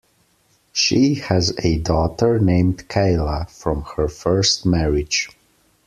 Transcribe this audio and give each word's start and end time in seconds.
She 0.73 1.13
has 1.13 1.53
a 1.59 1.77
daughter 1.77 2.39
named 2.39 2.89
Kayla 2.89 3.47
from 3.51 3.83
her 3.97 4.07
first 4.07 4.65
marriage. 4.65 5.29